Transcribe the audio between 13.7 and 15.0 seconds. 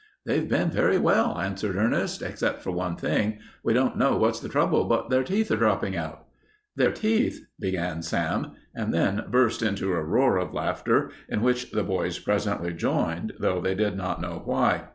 did not know why.